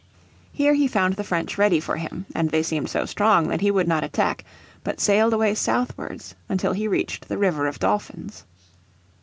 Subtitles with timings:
[0.51, 3.69] Here he found the French ready for him, and they seemed so strong that he
[3.69, 4.43] would not attack,
[4.83, 8.43] but sailed away southwards until he reached the river of Dolphins.